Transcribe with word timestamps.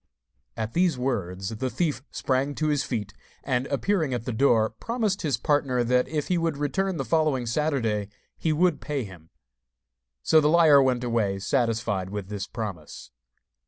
At 0.57 0.73
these 0.73 0.97
words 0.97 1.49
the 1.49 1.69
thief 1.69 2.01
sprang 2.09 2.55
to 2.55 2.69
his 2.69 2.83
feet, 2.83 3.13
and, 3.43 3.67
appearing 3.67 4.15
at 4.15 4.25
the 4.25 4.33
door, 4.33 4.71
promised 4.71 5.21
his 5.21 5.37
partner 5.37 5.83
that 5.83 6.07
if 6.07 6.27
he 6.27 6.39
would 6.39 6.57
return 6.57 6.97
the 6.97 7.05
following 7.05 7.45
Saturday 7.45 8.09
he 8.35 8.51
would 8.51 8.81
pay 8.81 9.03
him. 9.03 9.29
So 10.23 10.41
the 10.41 10.49
liar 10.49 10.81
went 10.81 11.03
away 11.03 11.37
satisfied 11.37 12.09
with 12.09 12.29
this 12.29 12.47
promise. 12.47 13.11